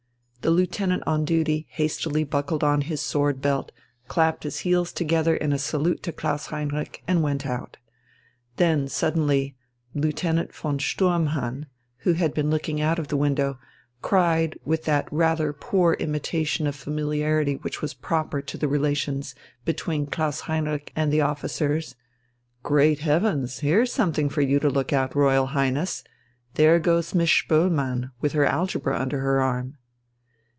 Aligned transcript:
The 0.43 0.49
lieutenant 0.49 1.03
on 1.05 1.23
duty 1.23 1.67
hastily 1.69 2.23
buckled 2.23 2.63
on 2.63 2.81
his 2.81 2.99
sword 2.99 3.41
belt, 3.43 3.71
clapped 4.07 4.41
his 4.43 4.61
heels 4.61 4.91
together 4.91 5.35
in 5.35 5.53
a 5.53 5.59
salute 5.59 6.01
to 6.01 6.11
Klaus 6.11 6.47
Heinrich 6.47 7.03
and 7.07 7.21
went 7.21 7.45
out. 7.45 7.77
Then 8.57 8.87
suddenly 8.87 9.55
Lieutenant 9.93 10.51
von 10.51 10.79
Sturmhahn, 10.79 11.67
who 11.97 12.13
had 12.13 12.33
been 12.33 12.49
looking 12.49 12.81
out 12.81 12.97
of 12.97 13.09
the 13.09 13.17
window, 13.17 13.59
cried 14.01 14.57
with 14.65 14.85
that 14.85 15.07
rather 15.11 15.53
poor 15.53 15.93
imitation 15.93 16.65
of 16.65 16.75
familiarity 16.75 17.57
which 17.57 17.83
was 17.83 17.93
proper 17.93 18.41
to 18.41 18.57
the 18.57 18.67
relations 18.67 19.35
between 19.63 20.07
Klaus 20.07 20.39
Heinrich 20.41 20.91
and 20.95 21.13
the 21.13 21.21
officers: 21.21 21.93
"Great 22.63 23.01
heavens, 23.01 23.59
here's 23.59 23.93
something 23.93 24.27
for 24.27 24.41
you 24.41 24.59
to 24.59 24.71
look 24.71 24.91
at, 24.91 25.13
Royal 25.13 25.45
Highness! 25.53 26.03
There 26.55 26.79
goes 26.79 27.13
Miss 27.13 27.29
Spoelmann, 27.29 28.09
with 28.21 28.31
her 28.31 28.43
algebra 28.43 28.97
under 28.99 29.19
her 29.19 29.39
arm...." 29.39 29.77